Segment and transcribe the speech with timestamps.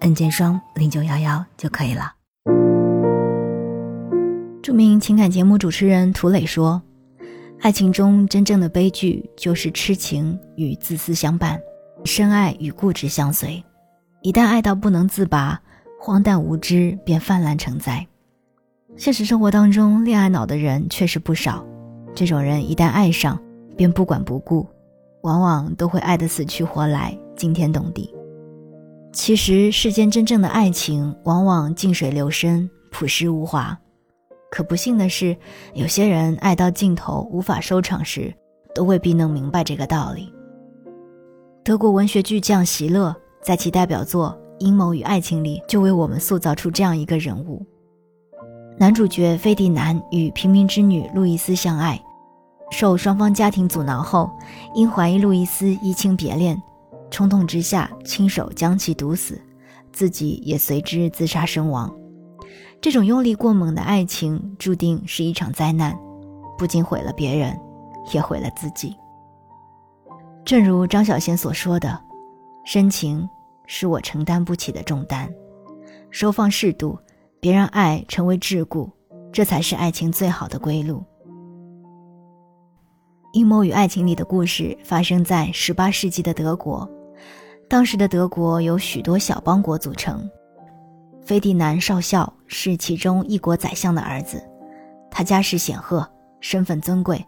[0.00, 2.12] N 键双零九幺幺就可以了。
[4.62, 6.82] 著名情感节目主持人涂磊说
[7.62, 11.58] ：“爱情中真正的悲剧就是痴情与自私相伴，
[12.04, 13.62] 深爱与固执相随。
[14.22, 15.60] 一旦爱到不能自拔，
[16.00, 18.06] 荒诞无知便泛滥成灾。
[18.96, 21.64] 现实生活当中，恋爱脑的人确实不少。
[22.14, 23.40] 这种人一旦爱上，
[23.76, 24.66] 便不管不顾，
[25.22, 28.12] 往往都会爱得死去活来，惊天动地。”
[29.16, 33.76] 其实世间真正的爱情，往往静水流深、朴实无华。
[34.50, 35.34] 可不幸的是，
[35.72, 38.32] 有些人爱到尽头无法收场时，
[38.74, 40.30] 都未必能明白这个道理。
[41.64, 47.64] 德国文学巨匠席勒在其代表作《阴谋与爱情》里，就为我们塑造出这样一个人物：
[48.78, 51.98] 男主角费迪南与平民之女路易斯相爱，
[52.70, 54.30] 受双方家庭阻挠后，
[54.74, 56.62] 因怀疑路易斯移情别恋。
[57.16, 59.40] 冲动之下，亲手将其毒死，
[59.90, 61.90] 自己也随之自杀身亡。
[62.78, 65.98] 这种用力过猛的爱情，注定是一场灾难，
[66.58, 67.58] 不仅毁了别人，
[68.12, 68.94] 也毁了自己。
[70.44, 71.98] 正如张小娴所说的
[72.66, 73.26] ：“深情
[73.64, 75.26] 是我承担不起的重担，
[76.10, 76.98] 收放适度，
[77.40, 78.90] 别让爱成为桎梏，
[79.32, 81.02] 这才是爱情最好的归路。”
[83.32, 86.86] 《阴谋与爱情》里的故事发生在十八世纪的德国。
[87.68, 90.28] 当时的德国由许多小邦国组成。
[91.24, 94.40] 菲迪南少校是其中一国宰相的儿子，
[95.10, 96.08] 他家世显赫，
[96.40, 97.24] 身份尊贵，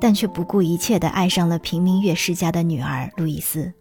[0.00, 3.72] 但却不顾一切地爱上了平民乐世家的女儿路易斯。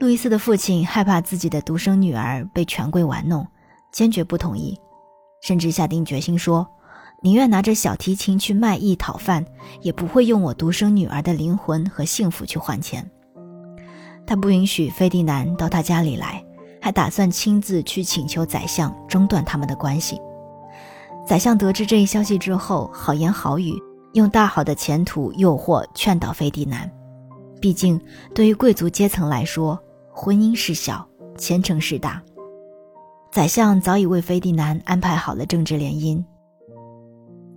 [0.00, 3.46] 路易斯的父亲害怕自己的独生女儿被权贵玩弄，
[3.92, 4.78] 坚决不同意，
[5.42, 6.66] 甚至下定决心说
[7.22, 9.44] ：“宁愿拿着小提琴去卖艺讨饭，
[9.82, 13.08] 也不会用我独生女儿的灵魂和幸福去换钱。”
[14.26, 16.44] 他不允许费迪南到他家里来，
[16.80, 20.20] 还打算亲自去请求宰相中断他们的关系。
[21.26, 23.74] 宰相得知这一消息之后，好言好语，
[24.12, 26.90] 用大好的前途诱惑劝导费迪南。
[27.60, 28.00] 毕竟，
[28.34, 29.78] 对于贵族阶层来说，
[30.10, 31.06] 婚姻事小，
[31.38, 32.22] 前程事大。
[33.32, 36.22] 宰相早已为费迪南安排好了政治联姻。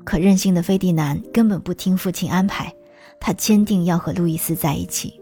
[0.05, 2.73] 可任性的费迪南根本不听父亲安排，
[3.19, 5.19] 他坚定要和路易斯在一起。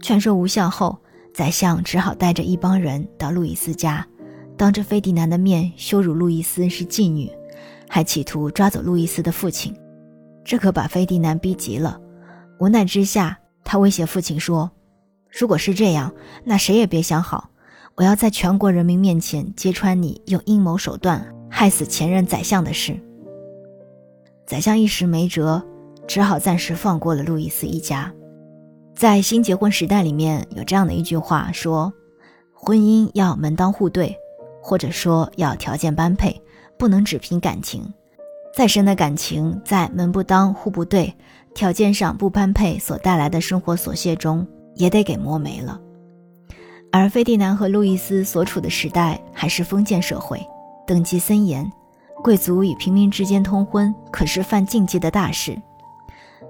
[0.00, 0.98] 劝说无效后，
[1.34, 4.06] 宰相只好带着一帮人到路易斯家，
[4.56, 7.30] 当着费迪南的面羞辱路易斯是妓女，
[7.88, 9.74] 还企图抓走路易斯的父亲。
[10.44, 12.00] 这可把费迪南逼急了。
[12.58, 14.70] 无奈之下，他威胁父亲说
[15.30, 16.12] ：“如果是这样，
[16.44, 17.50] 那谁也别想好！
[17.94, 22.98] 我要在全国人民面前揭穿你用阴谋手段害死前任宰相的事。”
[24.46, 25.62] 宰相一时没辙，
[26.06, 28.10] 只好暂时放过了路易斯一家。
[28.98, 31.92] 在新结婚时代里面有这样的一句话说
[32.52, 34.12] ：“婚姻要门当户对，
[34.60, 36.42] 或者说要条件般配，
[36.76, 37.94] 不能只凭感情。
[38.52, 41.14] 再深的感情，在门不当户不对、
[41.54, 44.44] 条件上不般配所带来的生活琐屑中，
[44.74, 45.80] 也得给磨没了。”
[46.90, 50.44] 而费迪南和路易斯所处的时代还是封建社会，
[50.88, 51.70] 等级森严，
[52.24, 55.56] 贵族与平民之间通婚可是犯禁忌的大事。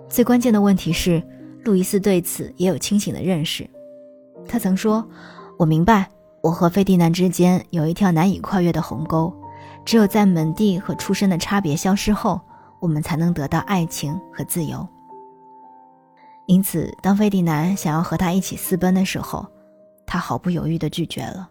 [0.08, 1.22] 最关键的问题是。
[1.68, 3.68] 路易斯对此也有清醒的认识，
[4.48, 5.06] 他曾说
[5.60, 6.08] ：“我明白，
[6.42, 9.30] 我和费迪南之间有一条难以跨越的鸿沟，
[9.84, 12.40] 只有在门第和出身的差别消失后，
[12.80, 14.88] 我们才能得到爱情和自由。”
[16.48, 19.46] 因此，当费迪南想要和他一起私奔的时候，
[20.06, 21.50] 他毫不犹豫地拒绝了。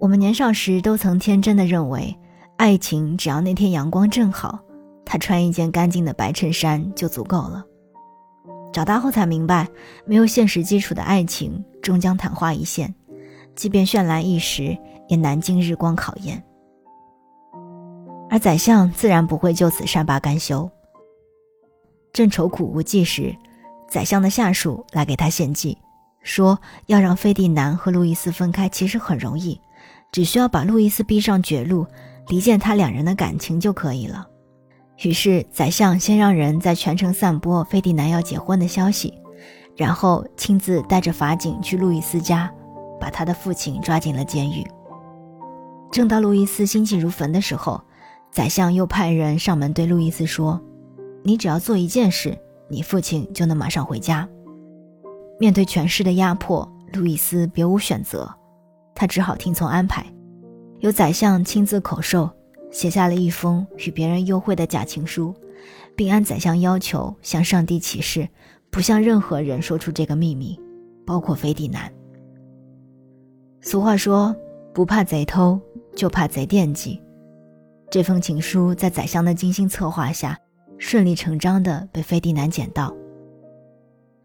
[0.00, 2.12] 我们年少时都曾天真的认为，
[2.56, 4.58] 爱情只要那天阳光正好，
[5.04, 7.64] 他穿一件干净的白衬衫就足够了。
[8.74, 9.68] 长大后才明白，
[10.04, 12.92] 没有现实基础的爱情终将昙花一现，
[13.54, 14.76] 即便绚烂一时，
[15.06, 16.42] 也难经日光考验。
[18.28, 20.68] 而宰相自然不会就此善罢甘休。
[22.12, 23.32] 正愁苦无计时，
[23.88, 25.78] 宰相的下属来给他献计，
[26.24, 29.60] 说要让费迪南和路易斯分开，其实很容易，
[30.10, 31.86] 只需要把路易斯逼上绝路，
[32.26, 34.26] 离间他两人的感情就可以了。
[35.02, 39.12] 于是，宰相先让人在全城散播费迪南要结婚的消息，
[39.76, 42.50] 然后亲自带着法警去路易斯家，
[43.00, 44.64] 把他的父亲抓进了监狱。
[45.90, 47.80] 正当路易斯心急如焚的时候，
[48.30, 50.60] 宰相又派人上门对路易斯说
[51.22, 52.36] ：“你只要做一件事，
[52.68, 54.28] 你父亲就能马上回家。”
[55.38, 58.32] 面对权势的压迫，路易斯别无选择，
[58.94, 60.06] 他只好听从安排，
[60.78, 62.30] 由宰相亲自口授，
[62.74, 65.32] 写下了一封与别人幽会的假情书，
[65.94, 68.28] 并按宰相要求向上帝起誓，
[68.68, 70.58] 不向任何人说出这个秘密，
[71.06, 71.90] 包括菲迪南。
[73.60, 74.34] 俗话说
[74.74, 75.58] ：“不怕贼偷，
[75.94, 77.00] 就怕贼惦记。”
[77.88, 80.36] 这封情书在宰相的精心策划下，
[80.76, 82.92] 顺理成章地被菲迪南捡到。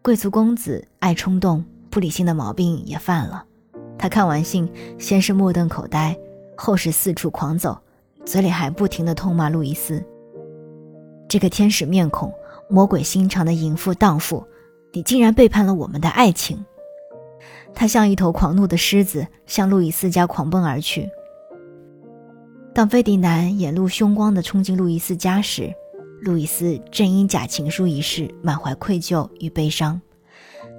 [0.02, 3.44] 贵族公子爱冲动、不理性的毛病也犯了。
[3.96, 4.68] 他看完信，
[4.98, 6.18] 先是目瞪口呆，
[6.56, 7.78] 后是四处狂走，
[8.24, 10.04] 嘴里还不停地痛骂路易斯
[11.28, 12.32] ：“这个天使面孔、
[12.68, 14.44] 魔鬼心肠的淫妇荡妇，
[14.92, 16.64] 你竟然背叛了我们的爱情！”
[17.74, 21.08] 他像一头狂怒的狮子，向路易斯家狂奔而去。
[22.74, 25.72] 当费迪南眼露凶光地冲进路易斯家时，
[26.22, 30.00] 路易斯正因假情书一事满怀愧疚与悲伤，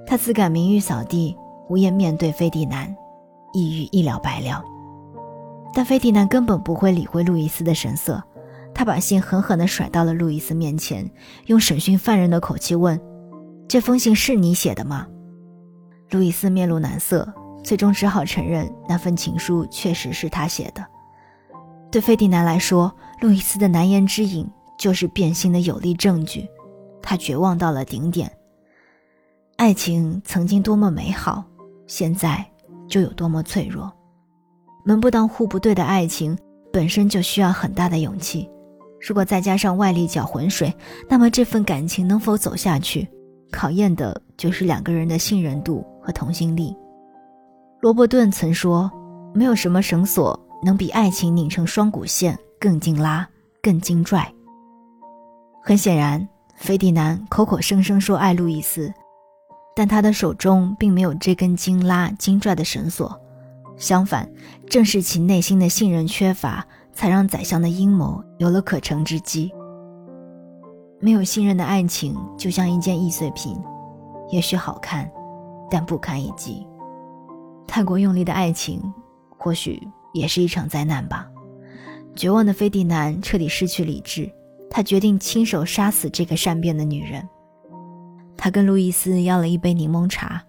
[0.06, 1.36] 他自感名誉扫地，
[1.68, 2.94] 无颜面对菲迪南，
[3.52, 4.62] 抑郁一了百了。
[5.74, 8.22] 但菲迪南根本不会理会路易斯的神色，
[8.74, 11.10] 他把信狠狠地甩到了路易斯面前，
[11.46, 13.00] 用审讯犯人的口气问
[13.68, 15.06] ：“这封信是你写的吗？”
[16.10, 17.32] 路易斯面露难色，
[17.64, 20.84] 最终只好承认那份情书确实是他写的。
[21.90, 24.48] 对菲迪南来说，路易斯的难言之隐。
[24.78, 26.48] 就是变心的有力证据，
[27.00, 28.28] 他绝望到了顶点。
[29.56, 31.44] 爱情曾经多么美好，
[31.86, 32.44] 现在
[32.88, 33.92] 就有多么脆弱。
[34.84, 36.36] 门不当户不对的爱情
[36.72, 38.48] 本身就需要很大的勇气，
[39.00, 40.72] 如果再加上外力搅浑水，
[41.08, 43.06] 那么这份感情能否走下去，
[43.50, 46.74] 考验的就是两个人的信任度和同心力。
[47.80, 48.90] 罗伯顿曾说
[49.34, 53.28] ：“没有什么绳索能比爱情拧成双股线更劲拉、
[53.62, 54.32] 更精拽。”
[55.62, 56.26] 很显然，
[56.56, 58.92] 菲迪南口口声声说爱路易斯，
[59.76, 63.16] 但他的手中并没有这根精拉精拽的绳索。
[63.76, 64.30] 相反，
[64.68, 69.52] 正是其内心的信任缺乏，才让宰相的阴谋有了可乘之机。
[71.00, 73.56] 没有信任的爱情，就像一件易碎品，
[74.30, 75.10] 也许好看，
[75.70, 76.66] 但不堪一击。
[77.66, 78.80] 太过用力的爱情，
[79.36, 79.82] 或许
[80.12, 81.28] 也是一场灾难吧。
[82.14, 84.30] 绝望的菲迪南彻底失去理智。
[84.74, 87.28] 他决定亲手杀死这个善变的女人。
[88.38, 90.42] 他跟路易斯要了一杯柠檬茶，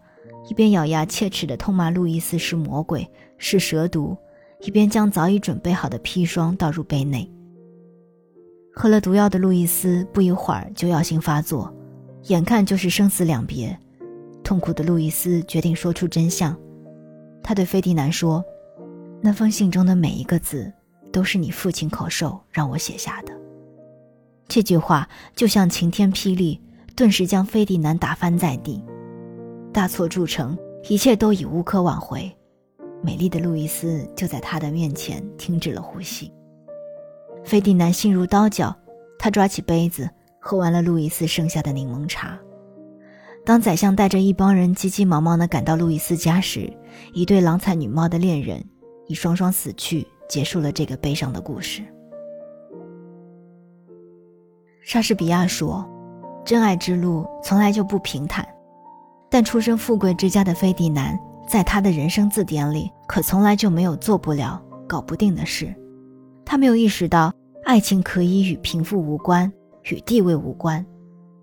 [0.49, 4.17] 一边咬牙切齿地痛骂路易斯是魔鬼、是蛇毒，
[4.61, 7.29] 一边将早已准备好的砒霜倒入杯内。
[8.73, 11.73] 喝了毒药的路易斯不一会儿就药性发作，
[12.23, 13.77] 眼看就是生死两别。
[14.43, 16.57] 痛苦的路易斯决定说出真相。
[17.41, 18.43] 他对费迪南说
[19.21, 20.71] ：“那封信中的每一个字，
[21.11, 23.33] 都是你父亲口授让我写下的。”
[24.49, 26.59] 这句话就像晴天霹雳，
[26.95, 28.83] 顿时将菲迪南打翻在地。
[29.73, 30.55] 大错铸成，
[30.87, 32.31] 一切都已无可挽回。
[33.01, 36.31] 美丽的路易斯就在他的面前停止了呼吸。
[37.43, 38.73] 菲迪南心如刀绞，
[39.17, 40.07] 他抓起杯子，
[40.39, 42.39] 喝完了路易斯剩下的柠檬茶。
[43.43, 46.71] 当宰相带着一帮人急急忙忙地赶到路易斯家时，
[47.11, 48.63] 一对郎才女貌的恋人
[49.07, 51.83] 已双双死去，结束了这个悲伤的故事。
[54.81, 55.85] 莎士比亚说
[56.45, 58.47] ：“真爱之路从来就不平坦，
[59.33, 65.73] 但出身富贵之家的菲迪南，在他的人生字典里可从来就没有做不了、搞不定的事。
[66.45, 67.33] 他没有意识到，
[67.65, 69.51] 爱情可以与贫富无关，
[69.85, 70.85] 与地位无关，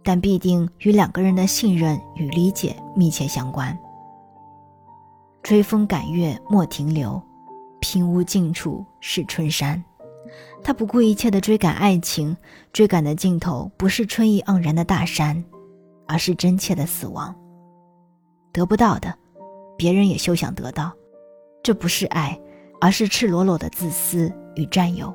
[0.05, 3.77] 但必定与两个人的信任与理解密切相关。
[5.43, 7.21] 追风赶月莫停留，
[7.81, 9.83] 平无尽处是春山。”
[10.63, 12.37] 他不顾一切地追赶爱情，
[12.73, 15.45] 追赶的尽头不是春意盎然的大山，
[16.07, 17.35] 而是真切的死亡。
[18.52, 19.14] 得不到的，
[19.76, 20.92] 别人也休想得到。
[21.62, 22.38] 这不是爱，
[22.80, 25.14] 而是赤裸裸的自私与占有。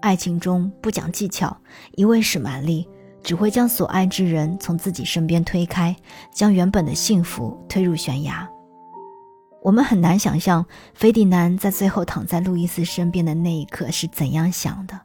[0.00, 1.56] 爱情中不讲技巧，
[1.92, 2.88] 一味使蛮力，
[3.22, 5.94] 只会将所爱之人从自己身边推开，
[6.34, 8.48] 将原本的幸福推入悬崖。
[9.62, 14.98] 我们很难想象，菲迪南在最后躺在路易斯身边的那一刻是怎样想的，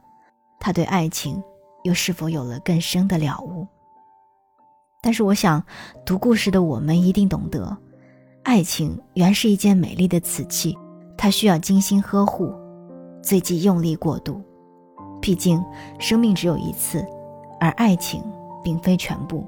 [0.58, 1.40] 他对爱情
[1.84, 3.64] 又是否有了更深的了悟？
[5.00, 5.62] 但是，我想
[6.04, 7.76] 读故事的我们一定懂得，
[8.42, 10.76] 爱情原是一件美丽的瓷器，
[11.16, 12.52] 它需要精心呵护，
[13.22, 14.42] 最忌用力过度。
[15.20, 15.64] 毕竟，
[15.98, 17.04] 生命只有一次，
[17.60, 18.22] 而爱情
[18.62, 19.46] 并非全部，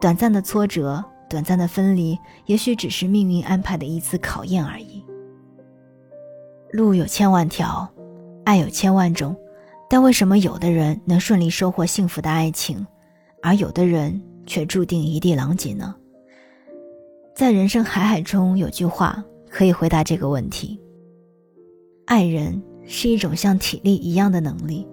[0.00, 5.04] 短暂的挫折短暂的分离，也许只是命运安排的一次考验而已。
[6.72, 7.86] 路有千万条，
[8.44, 9.36] 爱有千万种，
[9.88, 12.86] 但为什么有的人能顺利收获幸福的爱情，
[13.42, 15.94] 而有的人却注定一地狼藉呢？
[17.36, 20.80] 在人生海海中，有句话可以回答这个问题：
[22.06, 24.84] 爱人是一种像体力一样的能力。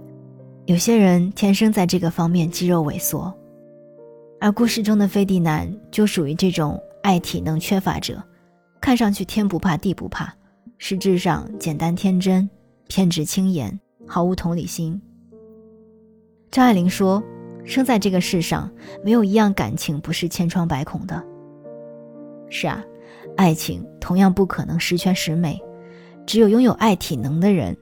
[0.66, 3.34] 有些人天生在这个方面肌肉萎缩，
[4.40, 8.22] 而故事中的费迪南就属于这种爱体能缺乏者，
[8.82, 10.32] 看上去天不怕地不怕，
[10.78, 12.48] 实质上简单天真、
[12.88, 15.02] 偏执轻言，毫无同理心。
[16.52, 17.24] 张爱玲说
[17.66, 18.72] ：“生在这个世上，
[19.04, 21.24] 没有一样感情不是千疮百孔的。”
[22.50, 22.84] 是啊，
[23.36, 25.60] 爱情同样不可能十全十美，
[26.26, 27.76] 只有拥有爱体能的人，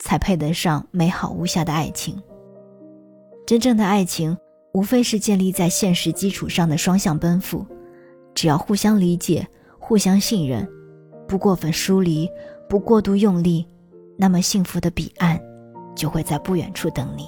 [0.00, 2.20] 才配得上美好无瑕的爱情。
[3.46, 4.36] 真正的爱情，
[4.72, 7.64] 无非是建立在现实基础上的双向奔赴。
[8.34, 9.46] 只要互相理解、
[9.78, 10.68] 互相信任，
[11.26, 12.28] 不过分疏离，
[12.68, 13.66] 不过度用力，
[14.16, 15.40] 那么幸福的彼岸，
[15.96, 17.26] 就会在不远处等你。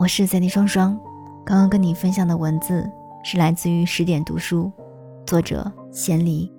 [0.00, 0.98] 我是三 D 双双，
[1.44, 2.90] 刚刚跟你分享的文字
[3.22, 4.72] 是来自于十点读书，
[5.26, 6.50] 作者贤离。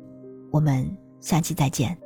[0.52, 0.88] 我们
[1.22, 1.98] 下期再见。